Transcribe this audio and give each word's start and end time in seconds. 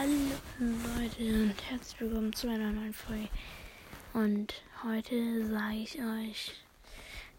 Hallo 0.00 0.70
Leute 0.96 1.42
und 1.42 1.54
herzlich 1.68 2.00
willkommen 2.00 2.32
zu 2.32 2.48
einer 2.48 2.72
neuen 2.72 2.94
Folge. 2.94 3.28
Und 4.14 4.54
heute 4.82 5.46
sage 5.46 5.74
ich 5.74 5.98
euch 5.98 6.54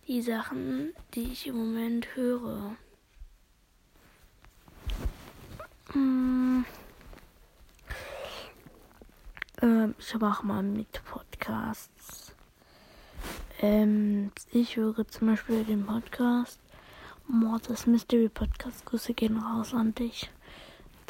die 0.07 0.21
Sachen, 0.21 0.93
die 1.15 1.31
ich 1.31 1.47
im 1.47 1.57
Moment 1.57 2.15
höre. 2.15 2.75
Hm. 5.93 6.63
Ähm, 9.63 9.95
ich 9.97 10.13
mache 10.19 10.45
mal 10.45 10.61
mit 10.61 11.03
Podcasts. 11.05 12.35
Ähm, 13.59 14.31
ich 14.51 14.75
höre 14.75 15.07
zum 15.07 15.29
Beispiel 15.29 15.63
den 15.63 15.87
Podcast 15.87 16.59
Mortis 17.27 17.87
Mystery 17.87 18.29
Podcast. 18.29 18.85
Grüße 18.85 19.15
gehen 19.15 19.37
raus 19.37 19.73
an 19.73 19.95
dich. 19.95 20.29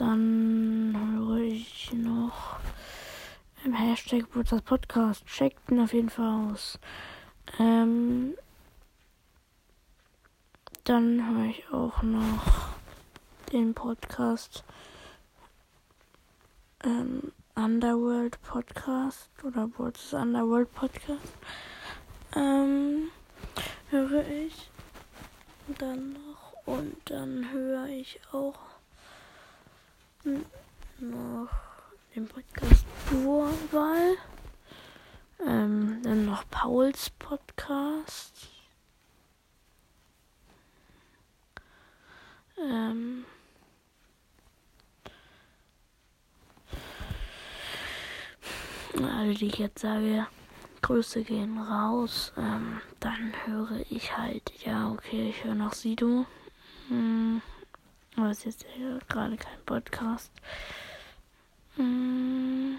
Dann 0.02 0.98
höre 0.98 1.42
ich 1.42 1.94
noch 1.94 2.58
im 3.64 3.74
Hashtag 3.74 4.26
das 4.50 4.64
Podcast. 4.64 5.24
Checkt 5.28 5.70
ihn 5.70 5.80
auf 5.80 5.94
jeden 5.94 6.10
Fall 6.10 6.50
aus. 6.52 6.80
Ähm, 7.60 8.34
dann 10.86 11.30
höre 11.30 11.46
ich 11.52 11.72
auch 11.72 12.02
noch 12.02 12.70
den 13.52 13.76
Podcast 13.76 14.64
ähm, 16.84 17.32
Underworld 17.54 18.42
Podcast 18.42 19.30
oder 19.44 19.70
What's 19.78 20.16
Underworld 20.16 20.74
Podcast. 20.74 21.38
Ähm, 22.36 23.10
höre 23.92 24.28
ich 24.28 24.72
dann 25.78 26.14
noch 26.14 26.54
und 26.66 26.96
dann 27.06 27.52
höre 27.52 27.86
ich 27.86 28.20
auch 28.32 28.71
noch 30.24 31.50
den 32.16 32.28
Podcast 32.28 32.86
Urwahl. 33.12 34.18
Ähm, 35.46 36.02
dann 36.04 36.26
noch 36.26 36.44
Pauls 36.50 37.10
Podcast. 37.12 38.48
Ähm, 42.60 43.26
alle, 49.02 49.34
die 49.34 49.48
ich 49.48 49.58
jetzt 49.58 49.82
sage, 49.82 50.28
Grüße 50.84 51.24
gehen 51.24 51.58
raus. 51.58 52.34
Ähm, 52.38 52.82
dann 53.00 53.34
höre 53.46 53.82
ich 53.90 54.16
halt, 54.16 54.52
ja, 54.64 54.92
okay, 54.92 55.30
ich 55.30 55.44
höre 55.44 55.56
noch 55.56 55.74
Sido. 55.74 56.26
Hm. 56.90 57.42
Es 58.30 58.40
ist 58.40 58.46
jetzt 58.46 58.66
ja 58.80 59.00
gerade 59.08 59.38
kein 59.38 59.60
Podcast. 59.66 60.32
Mm. 61.78 62.76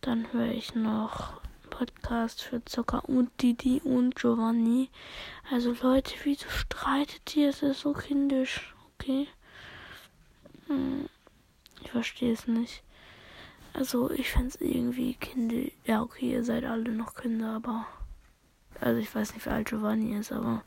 Dann 0.00 0.32
höre 0.32 0.52
ich 0.52 0.74
noch 0.74 1.40
Podcast 1.70 2.42
für 2.42 2.64
Zucker 2.64 3.08
und 3.08 3.30
Didi 3.42 3.80
und 3.82 4.14
Giovanni. 4.16 4.90
Also 5.50 5.74
Leute, 5.82 6.14
wieso 6.22 6.48
streitet 6.48 7.34
ihr? 7.36 7.48
Es 7.48 7.62
ist 7.62 7.80
so 7.80 7.92
kindisch. 7.92 8.74
Okay. 8.94 9.28
Mm. 10.68 11.06
Ich 11.82 11.90
verstehe 11.90 12.32
es 12.32 12.46
nicht. 12.46 12.82
Also 13.72 14.10
ich 14.10 14.30
fände 14.30 14.48
es 14.48 14.60
irgendwie 14.60 15.14
kindisch. 15.14 15.72
Ja, 15.84 16.02
okay, 16.02 16.32
ihr 16.32 16.44
seid 16.44 16.64
alle 16.64 16.90
noch 16.92 17.14
Kinder, 17.14 17.56
aber. 17.56 17.86
Also 18.80 19.00
ich 19.00 19.12
weiß 19.12 19.34
nicht, 19.34 19.46
wie 19.46 19.50
alt 19.50 19.68
Giovanni 19.68 20.16
ist, 20.16 20.32
aber. 20.32 20.62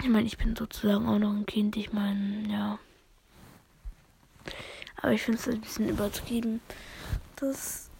Ich 0.00 0.08
meine, 0.08 0.26
ich 0.26 0.38
bin 0.38 0.54
sozusagen 0.54 1.08
auch 1.08 1.18
noch 1.18 1.32
ein 1.32 1.46
Kind. 1.46 1.76
Ich 1.76 1.92
meine, 1.92 2.48
ja. 2.48 2.78
Aber 4.96 5.12
ich 5.12 5.22
finde 5.22 5.38
es 5.38 5.48
ein 5.48 5.60
bisschen 5.60 5.88
übertrieben, 5.88 6.60
dass 7.36 7.90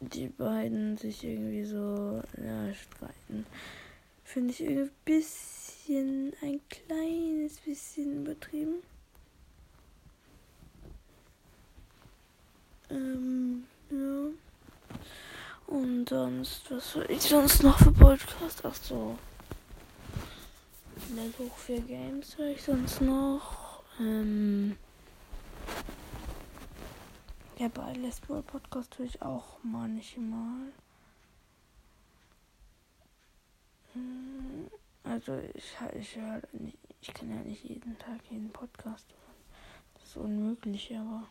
die 0.00 0.28
beiden 0.28 0.96
sich 0.96 1.22
irgendwie 1.22 1.64
so 1.64 2.22
ja, 2.36 2.74
streiten. 2.74 3.46
Finde 4.24 4.50
ich 4.50 4.60
irgendwie 4.60 4.82
ein 4.82 4.90
bisschen, 5.04 6.32
ein 6.42 6.60
kleines 6.68 7.58
bisschen 7.58 8.22
übertrieben. 8.22 8.82
Ähm, 12.90 13.64
ja. 13.90 14.26
Und 15.66 16.08
sonst, 16.08 16.70
was 16.70 16.92
soll 16.92 17.06
ich 17.08 17.22
sonst 17.22 17.62
noch 17.62 17.78
für 17.78 17.92
Podcast? 17.92 18.62
Ach 18.64 18.74
so. 18.74 19.16
Level 21.14 21.50
für 21.56 21.78
Games 21.80 22.38
höre 22.38 22.52
ich 22.52 22.62
sonst 22.62 23.02
noch. 23.02 23.82
Ähm, 24.00 24.76
ja, 27.58 27.68
bei 27.68 27.92
Let's 27.92 28.20
Podcast 28.20 28.98
höre 28.98 29.06
ich 29.06 29.20
auch 29.20 29.58
manchmal. 29.62 30.72
Hm, 33.92 34.70
also 35.04 35.38
ich, 35.54 35.76
ich 36.00 36.16
höre 36.16 36.40
ich 37.02 37.12
kann 37.12 37.28
ja 37.28 37.42
nicht 37.42 37.64
jeden 37.64 37.98
Tag 37.98 38.20
jeden 38.30 38.50
Podcast 38.50 39.06
hören. 39.10 39.36
Das 39.94 40.04
ist 40.04 40.16
unmöglich, 40.16 40.96
aber. 40.96 41.28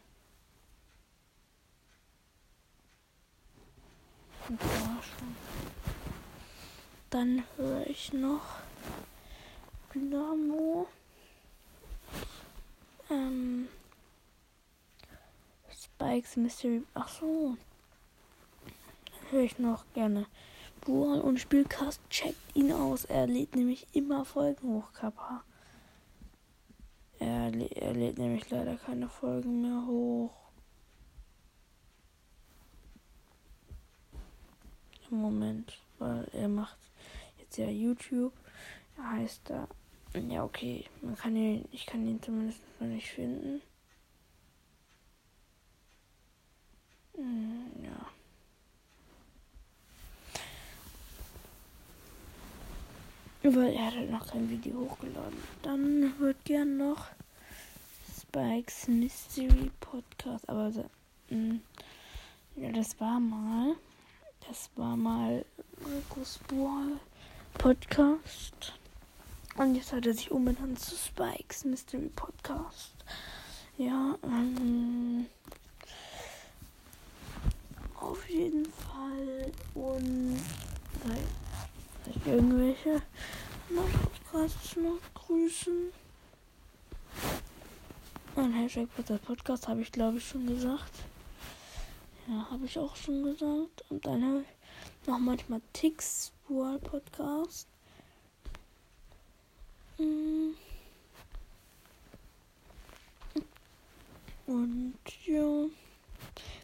Dann 7.10 7.44
höre 7.58 7.88
ich 7.88 8.14
noch 8.14 8.62
Dynamo. 9.94 10.88
Ähm. 13.10 13.68
Spikes 15.74 16.38
Mystery. 16.38 16.84
Ach 16.94 17.10
so. 17.10 17.58
Höre 19.30 19.44
ich 19.44 19.60
noch 19.60 19.86
gerne. 19.94 20.26
Bural 20.82 21.22
und 21.22 21.40
Spielcast 21.40 22.02
checkt 22.10 22.56
ihn 22.56 22.72
aus. 22.72 23.06
Er 23.06 23.28
lädt 23.28 23.56
nämlich 23.56 23.88
immer 23.94 24.26
Folgen 24.26 24.68
hoch, 24.68 24.94
Kappa. 24.94 25.44
Er, 27.20 27.54
er 27.54 27.94
lädt 27.94 28.18
nämlich 28.18 28.50
leider 28.50 28.78
keine 28.78 29.08
Folgen 29.08 29.62
mehr 29.62 29.86
hoch. 29.86 30.32
Im 35.12 35.18
Moment, 35.18 35.78
weil 36.00 36.28
er 36.34 36.48
macht 36.48 36.78
jetzt 37.38 37.58
ja 37.58 37.70
YouTube. 37.70 38.34
Er 38.98 39.12
heißt 39.12 39.42
da 39.44 39.68
ja, 40.14 40.44
okay. 40.44 40.86
Man 41.02 41.16
kann 41.16 41.36
ihn, 41.36 41.66
ich 41.72 41.86
kann 41.86 42.06
ihn 42.06 42.22
zumindest 42.22 42.60
noch 42.80 42.88
nicht 42.88 43.10
finden. 43.10 43.62
Hm, 47.16 47.72
ja. 47.84 48.08
Weil 53.44 53.74
er 53.74 53.88
hat 53.88 53.96
halt 53.96 54.12
noch 54.12 54.28
kein 54.28 54.50
Video 54.50 54.80
hochgeladen. 54.82 55.38
Dann 55.64 56.20
wird 56.20 56.44
gern 56.46 56.78
noch 56.78 57.08
Spikes 58.20 58.88
Mystery 58.88 59.72
Podcast. 59.80 60.48
Aber 60.48 60.72
hm, 61.30 61.62
ja, 62.56 62.72
das 62.72 63.00
war 63.00 63.20
mal. 63.20 63.76
Das 64.48 64.70
war 64.76 64.98
mal 64.98 65.46
Markus 65.84 66.40
Ball 66.48 67.00
Podcast. 67.54 68.74
Und 69.58 69.76
jetzt 69.76 69.92
hat 69.92 70.06
er 70.06 70.14
sich 70.14 70.32
umbenannt 70.32 70.80
zu 70.80 70.96
Spikes 70.96 71.66
Mystery 71.66 72.10
Podcast. 72.16 72.96
Ja, 73.78 74.18
ähm, 74.24 75.26
auf 78.00 78.30
jeden 78.30 78.66
Fall. 78.66 79.52
Und 79.76 80.40
vielleicht 81.02 82.28
irgendwelche 82.28 83.02
Podcasts 83.70 84.76
noch 84.78 85.00
grüßen. 85.14 85.92
Ein 88.38 88.54
Hashtag 88.54 88.88
Podcast 89.26 89.68
habe 89.68 89.82
ich 89.82 89.92
glaube 89.92 90.18
ich 90.18 90.28
schon 90.28 90.48
gesagt. 90.48 90.94
Ja, 92.28 92.48
habe 92.50 92.66
ich 92.66 92.80
auch 92.80 92.96
schon 92.96 93.24
gesagt. 93.24 93.84
Und 93.90 94.06
dann 94.06 94.24
habe 94.24 94.42
ich 94.42 95.08
noch 95.08 95.20
manchmal 95.20 95.62
Tix 95.74 96.32
World 96.48 96.84
Podcast. 96.84 97.71
Mm. 100.02 100.56
Und 104.48 104.96
ja, 105.26 105.66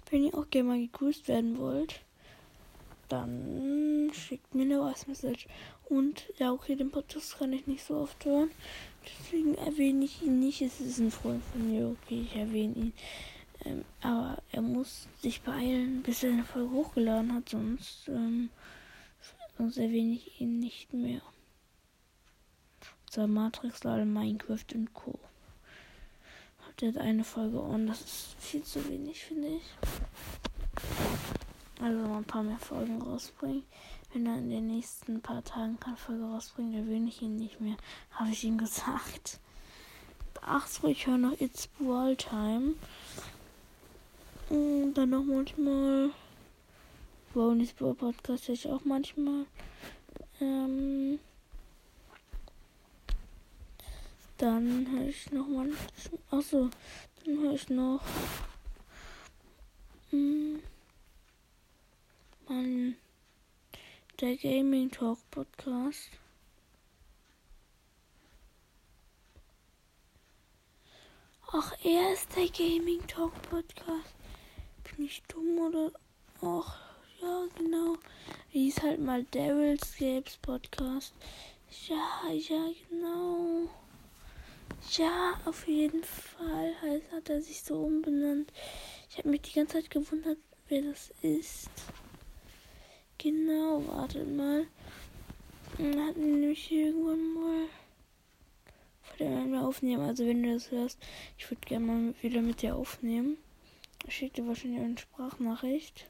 wenn 0.10 0.26
ihr 0.26 0.36
auch 0.36 0.50
gerne 0.50 0.70
mal 0.70 0.80
gegrüßt 0.80 1.28
werden 1.28 1.58
wollt, 1.58 2.02
dann 3.08 4.12
schickt 4.14 4.54
mir 4.54 4.64
eine 4.64 4.80
Voice 4.80 5.08
Message. 5.08 5.48
Und 5.90 6.26
ja, 6.38 6.52
okay, 6.52 6.76
den 6.76 6.92
Podcast 6.92 7.38
kann 7.38 7.54
ich 7.54 7.68
nicht 7.68 7.86
so 7.86 7.96
oft 7.96 8.26
hören. 8.26 8.52
Deswegen 9.06 9.56
erwähne 9.56 10.06
ich 10.06 10.22
ihn 10.22 10.40
nicht. 10.40 10.62
Es 10.62 10.82
ist 10.82 11.00
ein 11.00 11.12
Freund 11.12 11.42
von 11.52 11.72
mir, 11.72 11.88
okay, 11.88 12.26
ich 12.30 12.36
erwähne 12.36 12.74
ihn. 12.76 12.94
Ähm, 13.66 13.86
aber 14.02 14.42
er 14.52 14.62
muss 14.62 15.08
sich 15.22 15.42
beeilen, 15.42 16.04
bis 16.04 16.24
er 16.24 16.32
eine 16.32 16.44
Folge 16.44 16.72
hochgeladen 16.72 17.34
hat, 17.34 17.50
sonst, 17.50 18.08
ähm, 18.08 18.50
sonst 19.58 19.78
erwähne 19.78 20.14
ich 20.14 20.42
ihn 20.42 20.60
nicht 20.60 20.94
mehr. 20.94 21.22
Zwar 23.18 23.26
Matrix, 23.26 23.84
Lade, 23.84 24.06
Minecraft 24.06 24.76
und 24.76 24.94
Co. 24.94 25.18
Der 26.80 26.90
hat 26.90 27.00
eine 27.00 27.24
Folge 27.24 27.60
und 27.60 27.88
das 27.88 28.02
ist 28.02 28.36
viel 28.38 28.62
zu 28.62 28.88
wenig, 28.88 29.24
finde 29.24 29.48
ich. 29.48 29.64
Also 31.82 32.14
ein 32.14 32.24
paar 32.26 32.44
mehr 32.44 32.60
Folgen 32.60 33.02
rausbringen. 33.02 33.64
Wenn 34.14 34.28
er 34.28 34.38
in 34.38 34.52
den 34.52 34.68
nächsten 34.68 35.20
paar 35.20 35.44
Tagen 35.44 35.80
keine 35.80 35.98
Folge 35.98 36.26
rausbringt, 36.26 36.76
dann 36.76 36.88
will 36.88 37.08
ich 37.08 37.24
ihn 37.24 37.38
nicht 37.38 37.60
mehr. 37.60 37.78
Habe 38.12 38.30
ich 38.30 38.44
ihm 38.44 38.58
gesagt. 38.60 39.40
Ach 40.44 40.68
so, 40.68 40.88
ich 40.88 41.08
höre 41.08 41.18
noch 41.18 41.42
It's 41.42 41.66
Brawl 41.66 42.16
Time. 42.18 42.76
Und 44.50 44.94
dann 44.94 45.10
noch 45.10 45.24
manchmal. 45.24 46.12
Brownies 47.34 47.74
Brawl 47.74 47.96
Podcast 47.96 48.48
höre 48.48 48.54
ich 48.54 48.70
auch 48.70 48.86
manchmal. 48.86 49.48
Ähm. 50.40 51.18
Dann 54.38 54.88
höre 54.92 55.08
ich 55.08 55.32
noch 55.32 55.48
mal. 55.48 55.72
Achso, 56.30 56.70
dann 57.26 57.40
höre 57.40 57.54
ich 57.54 57.70
noch. 57.70 58.02
Hm, 60.12 60.62
Mann. 62.48 62.96
Der 64.20 64.38
Gaming 64.38 64.92
Talk 64.92 65.18
Podcast. 65.32 66.12
Ach, 71.52 71.74
er 71.84 72.14
ist 72.14 72.36
der 72.36 72.48
Gaming 72.50 73.06
Talk 73.08 73.34
Podcast. 73.44 74.16
Bin 74.84 75.06
ich 75.06 75.24
dumm 75.28 75.58
oder? 75.60 75.92
Ach, 76.42 76.80
ja, 77.22 77.46
genau. 77.58 77.98
Wie 78.52 78.68
ist 78.68 78.84
halt 78.84 79.00
mal 79.00 79.24
Daryl's 79.32 79.96
Games 79.98 80.38
Podcast. 80.38 81.14
Ja, 81.88 82.32
ja, 82.32 82.72
genau. 82.90 83.37
Ja, 84.98 85.40
auf 85.46 85.68
jeden 85.68 86.04
Fall 86.04 86.74
halt 86.82 87.04
hat 87.12 87.30
er 87.30 87.42
sich 87.42 87.62
so 87.62 87.76
umbenannt. 87.76 88.52
Ich 89.10 89.18
habe 89.18 89.30
mich 89.30 89.42
die 89.42 89.54
ganze 89.54 89.76
Zeit 89.76 89.90
gewundert, 89.90 90.38
wer 90.70 90.82
das 90.82 91.14
ist. 91.22 91.70
Genau, 93.18 93.86
wartet 93.88 94.34
mal. 94.36 94.66
Dann 95.78 96.08
hatten 96.08 96.26
wir 96.26 96.38
nämlich 96.38 96.72
irgendwann 96.72 97.34
mal 97.34 97.68
den 99.20 99.52
wir 99.52 99.66
aufnehmen. 99.68 100.04
Also 100.04 100.26
wenn 100.26 100.44
du 100.44 100.54
das 100.54 100.72
hörst, 100.72 101.00
ich 101.38 101.50
würde 101.50 101.62
gerne 101.66 101.86
mal 101.86 102.14
wieder 102.22 102.42
mit 102.42 102.62
dir 102.62 102.76
aufnehmen. 102.76 103.38
Ich 104.08 104.16
schicke 104.16 104.42
dir 104.42 104.48
wahrscheinlich 104.48 104.82
eine 104.82 104.98
Sprachnachricht. 104.98 106.08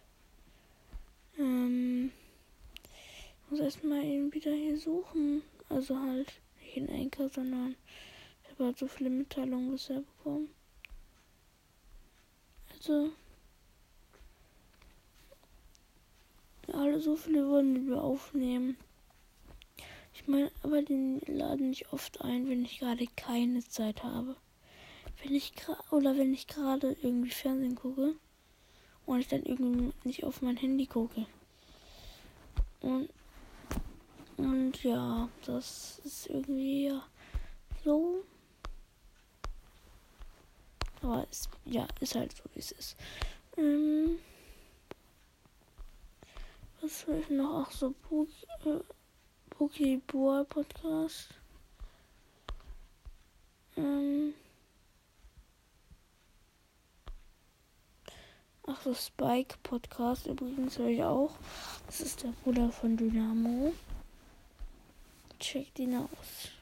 Ähm, 1.39 2.11
ich 3.45 3.51
muss 3.51 3.59
erstmal 3.59 4.03
ihn 4.03 4.33
wieder 4.33 4.51
hier 4.51 4.77
suchen. 4.77 5.41
Also 5.69 5.99
halt 5.99 6.33
nicht 6.59 6.77
in 6.77 6.89
Enker, 6.89 7.29
sondern 7.29 7.75
halt 8.65 8.77
so 8.77 8.87
viele 8.87 9.09
Mitteilungen 9.09 9.71
bisher 9.71 10.01
bekommen. 10.01 10.49
Also 12.73 13.11
alle 16.73 16.99
so 16.99 17.15
viele 17.15 17.47
wollen 17.47 17.87
wir 17.87 18.03
aufnehmen. 18.03 18.77
Ich 20.13 20.27
meine, 20.27 20.51
aber 20.63 20.81
den 20.81 21.21
laden 21.27 21.71
ich 21.71 21.91
oft 21.93 22.21
ein, 22.21 22.49
wenn 22.49 22.65
ich 22.65 22.79
gerade 22.79 23.05
keine 23.15 23.63
Zeit 23.67 24.03
habe. 24.03 24.35
Wenn 25.23 25.33
ich 25.33 25.53
oder 25.91 26.17
wenn 26.17 26.33
ich 26.33 26.47
gerade 26.47 26.95
irgendwie 27.01 27.31
Fernsehen 27.31 27.75
gucke 27.75 28.15
und 29.05 29.19
ich 29.19 29.27
dann 29.27 29.43
irgendwie 29.43 29.93
nicht 30.03 30.23
auf 30.23 30.41
mein 30.41 30.57
Handy 30.57 30.85
gucke. 30.85 31.25
Und 32.81 33.09
und 34.37 34.83
ja, 34.83 35.29
das 35.45 35.99
ist 36.03 36.27
irgendwie 36.27 36.93
so. 37.83 38.23
Aber 41.07 41.25
es, 41.31 41.47
ja, 41.63 41.87
ist 42.01 42.15
halt 42.15 42.35
so, 42.35 42.43
wie 42.53 42.59
es 42.59 42.73
ist. 42.73 42.97
Ähm, 43.55 44.19
was 46.81 47.01
soll 47.01 47.19
ich 47.19 47.29
noch? 47.29 47.65
Ach 47.65 47.71
so, 47.71 47.93
Buch, 48.09 48.27
äh, 48.65 48.79
Pokéball 49.49 50.43
Podcast. 50.43 51.29
Ähm. 53.77 54.33
Ach 58.67 58.81
so, 58.81 58.93
Spike 58.93 59.55
Podcast 59.63 60.27
übrigens 60.27 60.77
höre 60.77 60.89
ich 60.89 61.03
auch. 61.03 61.37
Das 61.85 62.01
ist 62.01 62.21
der 62.23 62.33
Bruder 62.43 62.69
von 62.69 62.97
Dynamo. 62.97 63.71
Checkt 65.39 65.79
ihn 65.79 65.95
aus. 65.95 66.56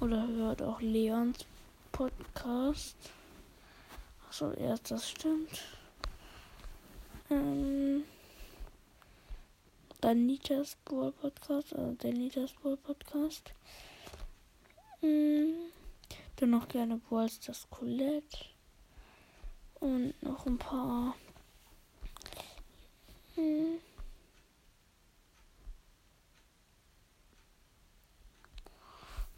Oder 0.00 0.26
hört 0.28 0.62
auch 0.62 0.80
Leons 0.80 1.46
Podcast. 1.90 2.96
Achso, 4.26 4.52
erst 4.52 4.90
das 4.90 5.08
stimmt. 5.08 5.62
Ähm, 7.30 8.04
Danitas 10.00 10.76
Brawl 10.84 11.12
Podcast, 11.12 11.74
also 11.74 11.92
der 11.94 12.12
Nitas 12.12 12.52
Brawl 12.52 12.76
Podcast. 12.76 13.52
Ähm, 15.02 15.54
dann 16.36 16.50
noch 16.50 16.68
gerne 16.68 16.98
Brawls 16.98 17.40
das 17.40 17.68
Colette. 17.70 18.46
Und 19.80 20.22
noch 20.22 20.46
ein 20.46 20.58
paar. 20.58 21.14
Ähm, 23.36 23.78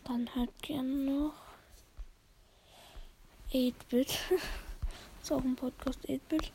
dann 0.09 0.35
halt 0.35 0.51
gerne 0.63 0.89
noch 0.89 1.35
8-Bit. 3.53 4.19
ist 5.23 5.33
auch 5.33 5.43
ein 5.43 5.57
Podcast 5.57 6.01
8-Bit. 6.09 6.53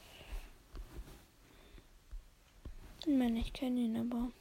Nein, 3.06 3.36
ich 3.38 3.54
kenne 3.54 3.82
ihn 3.82 3.98
aber. 3.98 4.32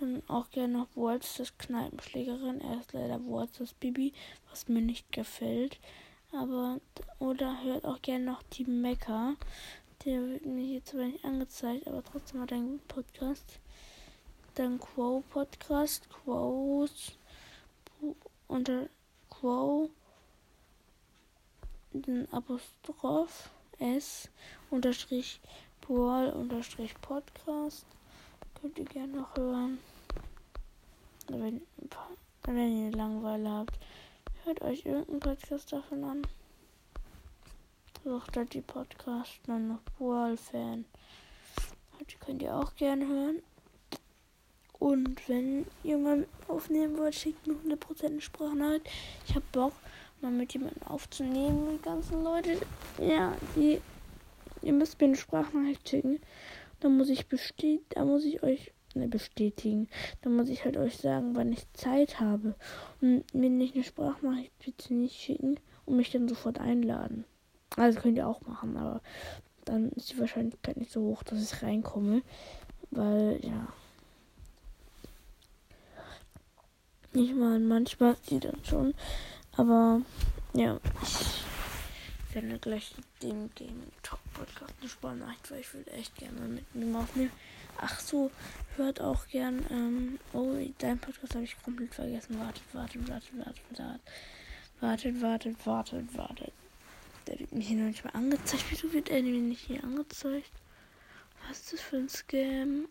Dann 0.00 0.22
auch 0.28 0.50
gerne 0.50 0.78
noch 0.78 0.88
Waltz, 0.94 1.36
das 1.36 1.56
Kneipenschlägerin. 1.56 2.60
Er 2.60 2.80
ist 2.80 2.92
leider 2.92 3.20
Waltz, 3.26 3.58
das 3.58 3.72
Bibi, 3.74 4.12
was 4.50 4.68
mir 4.68 4.82
nicht 4.82 5.10
gefällt. 5.12 5.78
Aber, 6.32 6.80
oder 7.18 7.62
hört 7.62 7.84
auch 7.84 8.02
gerne 8.02 8.24
noch 8.24 8.42
die 8.42 8.64
Mecker. 8.64 9.36
Der 10.04 10.20
wird 10.26 10.44
mir 10.44 10.64
hier 10.64 10.84
zwar 10.84 11.04
nicht 11.04 11.24
angezeigt, 11.24 11.86
aber 11.86 12.02
trotzdem 12.02 12.40
hat 12.40 12.50
er 12.50 12.58
einen 12.58 12.72
guten 12.72 12.88
Podcast. 12.88 13.60
Dann 14.54 14.78
Quo 14.78 15.22
Podcast, 15.30 16.08
Quos, 16.10 17.16
unter 18.48 18.88
Quo, 19.30 19.88
den 21.92 22.26
Apostroph 22.32 23.50
S, 23.78 24.28
unterstrich 24.70 25.40
Brawl-Podcast. 25.80 27.86
Könnt 28.60 28.78
ihr 28.78 28.84
gerne 28.86 29.18
noch 29.18 29.36
hören. 29.36 29.78
Wenn, 31.28 31.60
wenn 32.44 32.86
ihr 32.86 32.92
Langeweile 32.92 33.50
habt, 33.50 33.78
hört 34.44 34.62
euch 34.62 34.86
irgendeinen 34.86 35.20
Podcast 35.20 35.72
davon 35.72 36.04
an. 36.04 36.22
Sucht 38.04 38.36
halt 38.36 38.54
die 38.54 38.60
Podcast, 38.60 39.40
dann 39.46 39.68
noch 39.68 39.82
Brawl-Fan. 39.98 40.84
Die 42.08 42.16
könnt 42.16 42.42
ihr 42.42 42.54
auch 42.54 42.74
gerne 42.76 43.06
hören. 43.06 43.42
Und 44.86 45.28
wenn 45.28 45.66
ihr 45.82 45.98
mal 45.98 46.28
aufnehmen 46.46 46.96
wollt, 46.96 47.16
schickt 47.16 47.44
mir 47.44 47.54
100% 47.54 48.06
eine 48.06 48.20
Sprachnachricht. 48.20 48.88
Ich 49.26 49.34
habe 49.34 49.44
Bock, 49.50 49.72
mal 50.20 50.30
mit 50.30 50.52
jemandem 50.52 50.80
aufzunehmen. 50.84 51.76
Die 51.76 51.82
ganzen 51.82 52.22
Leute, 52.22 52.56
ja, 53.00 53.36
die 53.56 53.80
Ihr 54.62 54.72
müsst 54.72 55.00
mir 55.00 55.08
eine 55.08 55.16
Sprachnachricht 55.16 55.88
schicken. 55.88 56.20
Dann 56.78 56.96
muss 56.96 57.08
ich 57.08 57.26
bestätigen, 57.26 57.84
da 57.88 58.04
muss 58.04 58.24
ich 58.24 58.44
euch 58.44 58.72
ne, 58.94 59.08
bestätigen. 59.08 59.88
Dann 60.22 60.36
muss 60.36 60.48
ich 60.48 60.64
halt 60.64 60.76
euch 60.76 60.98
sagen, 60.98 61.34
wann 61.34 61.52
ich 61.52 61.72
Zeit 61.72 62.20
habe. 62.20 62.54
Und 63.00 63.34
mir 63.34 63.50
nicht 63.50 63.74
eine 63.74 63.82
Sprachnachricht 63.82 64.52
bitte 64.64 64.94
nicht 64.94 65.20
schicken 65.20 65.58
und 65.84 65.96
mich 65.96 66.12
dann 66.12 66.28
sofort 66.28 66.60
einladen. 66.60 67.24
Also 67.76 67.98
könnt 67.98 68.18
ihr 68.18 68.28
auch 68.28 68.40
machen, 68.42 68.76
aber 68.76 69.02
dann 69.64 69.90
ist 69.90 70.12
die 70.12 70.20
Wahrscheinlichkeit 70.20 70.76
nicht 70.76 70.92
so 70.92 71.00
hoch, 71.00 71.24
dass 71.24 71.42
ich 71.42 71.60
reinkomme. 71.64 72.22
Weil, 72.92 73.40
ja. 73.42 73.66
Ich 77.16 77.32
meine, 77.34 77.60
manchmal 77.60 78.14
sie 78.28 78.38
dann 78.40 78.62
schon. 78.62 78.92
Aber 79.56 80.02
ja, 80.52 80.78
ich 81.02 82.34
werde 82.34 82.58
gleich 82.58 82.94
dem 83.22 83.48
Game 83.54 83.84
Talk 84.02 84.20
Podcast 84.34 84.74
eine 84.78 84.90
Sprachnachricht, 84.90 85.50
weil 85.50 85.60
ich 85.60 85.72
würde 85.72 85.90
echt 85.92 86.14
gerne 86.16 86.38
mal 86.38 86.48
mit 86.48 86.64
ihm 86.74 86.94
aufnehmen. 86.94 87.30
Ach 87.78 88.00
so, 88.00 88.30
hört 88.76 89.00
auch 89.00 89.26
gern. 89.28 89.64
Ähm, 89.70 90.18
oh, 90.34 90.56
dein 90.76 90.98
Podcast 90.98 91.34
habe 91.34 91.44
ich 91.44 91.56
komplett 91.62 91.94
vergessen. 91.94 92.38
Wartet, 92.38 92.62
wartet, 92.74 93.08
wartet, 93.08 93.38
wartet, 93.38 93.62
wartet. 93.70 94.00
Wartet, 94.80 95.22
wartet, 95.22 95.66
wartet, 95.66 96.18
wartet. 96.18 96.52
Der 97.28 97.38
wird 97.38 97.52
mir 97.52 97.62
hier 97.64 97.78
noch 97.78 97.86
nicht 97.86 98.04
mal 98.04 98.10
angezeigt. 98.10 98.66
Wieso 98.68 98.92
wird 98.92 99.08
er 99.08 99.22
mir 99.22 99.40
nicht 99.40 99.62
hier 99.62 99.82
angezeigt? 99.82 100.52
Was 101.48 101.60
ist 101.60 101.72
das 101.72 101.80
für 101.80 101.96
ein 101.96 102.10
Scam? 102.10 102.88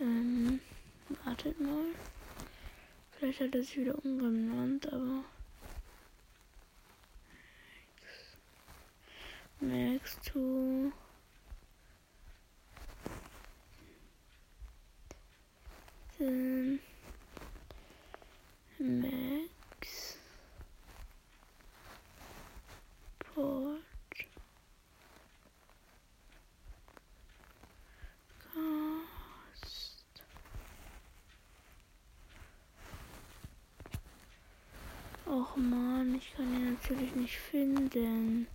Ähm, 0.00 0.60
wartet 1.24 1.60
mal. 1.60 1.84
Vielleicht 3.12 3.40
hat 3.40 3.54
er 3.54 3.62
sich 3.62 3.76
wieder 3.76 4.02
umbenannt, 4.02 4.90
aber. 4.90 5.24
Next 9.60 10.24
to 10.24 10.90
nicht 37.20 37.38
finden. 37.38 38.46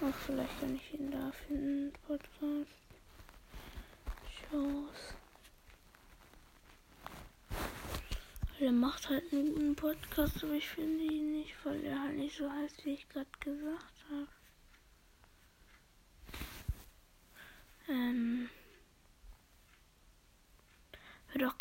Ach, 0.00 0.14
vielleicht 0.26 0.60
kann 0.60 0.74
ich 0.74 0.94
ihn 0.94 1.10
da 1.10 1.30
finden. 1.46 1.92
Podcast. 2.06 2.70
Shows. 4.50 5.14
Er 8.60 8.72
macht 8.72 9.08
halt 9.08 9.32
einen 9.32 9.54
guten 9.54 9.76
Podcast, 9.76 10.42
aber 10.42 10.54
ich 10.54 10.68
finde 10.68 11.04
ihn 11.04 11.32
nicht, 11.32 11.54
weil 11.64 11.84
er 11.84 12.02
halt 12.02 12.16
nicht 12.16 12.36
so 12.36 12.50
heißt, 12.50 12.84
wie 12.84 12.94
ich 12.94 13.08
gerade 13.08 13.30
gesagt 13.38 14.04
habe. 14.10 14.28
Ähm. 17.88 18.50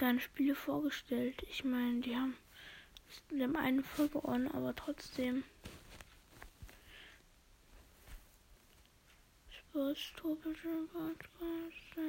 Gerne 0.08 0.22
Spiele 0.22 0.56
vorgestellt. 0.56 1.44
Ich 1.50 1.66
meine, 1.66 2.00
die 2.00 2.16
haben, 2.16 2.38
die 3.30 3.44
haben 3.44 3.58
eine 3.58 3.84
verloren, 3.84 4.50
aber 4.54 4.74
trotzdem. 4.74 5.44
Sporttropische 9.50 10.70
Podcast. 10.94 12.00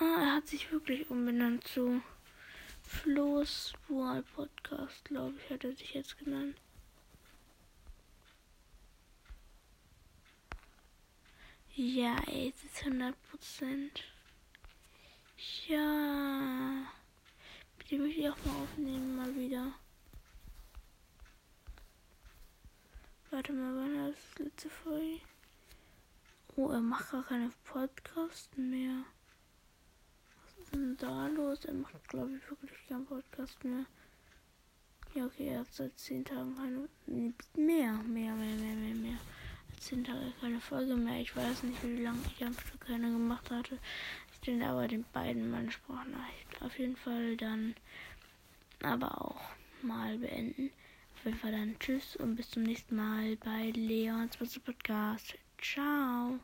Ah, 0.00 0.22
er 0.22 0.34
hat 0.34 0.48
sich 0.48 0.72
wirklich 0.72 1.08
umbenannt 1.08 1.62
zu 1.68 2.02
Flo's 2.82 3.72
Wall 3.86 4.24
Podcast, 4.34 5.04
glaube 5.04 5.36
ich, 5.38 5.48
hat 5.48 5.62
er 5.62 5.76
sich 5.76 5.94
jetzt 5.94 6.18
genannt. 6.18 6.56
Ja, 11.78 12.16
es 12.26 12.64
ist 12.64 12.86
100 12.86 13.14
Prozent. 13.24 14.02
Ja. 15.68 16.86
Bitte 17.76 17.98
möchte 17.98 18.20
ich 18.20 18.30
auch 18.30 18.44
mal 18.46 18.62
aufnehmen, 18.62 19.14
mal 19.14 19.36
wieder. 19.36 19.74
Warte 23.30 23.52
mal, 23.52 23.76
wann 23.76 23.94
war 23.94 24.08
das 24.08 24.38
letzte 24.38 24.70
Folge? 24.70 25.20
Oh, 26.54 26.70
er 26.70 26.80
macht 26.80 27.10
gar 27.10 27.24
keine 27.24 27.52
Podcasts 27.64 28.56
mehr. 28.56 29.04
Was 30.42 30.64
ist 30.64 30.74
denn 30.74 30.96
da 30.96 31.26
los? 31.26 31.66
Er 31.66 31.74
macht, 31.74 32.08
glaube 32.08 32.38
ich, 32.38 32.50
wirklich 32.50 32.86
keinen 32.88 33.04
Podcast 33.04 33.62
mehr. 33.64 33.84
Ja, 35.12 35.26
okay, 35.26 35.48
er 35.48 35.60
hat 35.60 35.74
seit 35.74 35.98
10 35.98 36.24
Tagen 36.24 36.56
keine. 36.56 36.88
Mehr, 37.04 37.92
mehr, 37.92 38.34
mehr, 38.34 38.34
mehr, 38.34 38.76
mehr, 38.76 38.94
mehr. 38.94 39.18
10 39.78 40.04
Tage 40.04 40.32
keine 40.40 40.60
Folge 40.60 40.96
mehr. 40.96 41.20
Ich 41.20 41.36
weiß 41.36 41.62
nicht, 41.62 41.82
wie 41.82 42.02
lange 42.02 42.18
ich 42.34 42.44
am 42.44 42.54
Stück 42.54 42.80
keine 42.80 43.10
gemacht 43.10 43.50
hatte. 43.50 43.78
Ich 44.30 44.36
stelle 44.38 44.66
aber 44.66 44.88
den 44.88 45.04
beiden 45.12 45.50
meine 45.50 45.70
Sprachnachricht 45.70 46.46
auf 46.60 46.78
jeden 46.78 46.96
Fall 46.96 47.36
dann 47.36 47.74
aber 48.82 49.20
auch 49.20 49.40
mal 49.82 50.18
beenden. 50.18 50.70
Auf 51.14 51.24
jeden 51.24 51.38
Fall 51.38 51.52
dann 51.52 51.78
tschüss 51.78 52.16
und 52.16 52.36
bis 52.36 52.50
zum 52.50 52.64
nächsten 52.64 52.96
Mal 52.96 53.36
bei 53.36 53.70
Leons 53.74 54.36
Podcast. 54.36 55.34
Ciao. 55.60 56.38